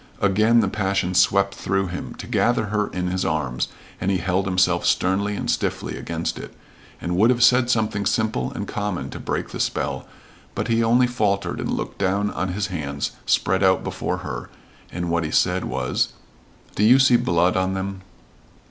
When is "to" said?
2.15-2.25, 9.11-9.19